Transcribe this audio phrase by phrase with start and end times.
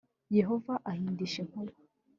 [0.37, 1.73] yehova ahindisha inkuba